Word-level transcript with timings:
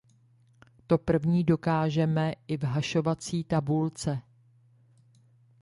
To 0.87 0.97
první 0.97 1.43
dokážeme 1.43 2.33
i 2.47 2.57
v 2.57 2.63
hašovací 2.63 3.43
tabulce. 3.43 4.21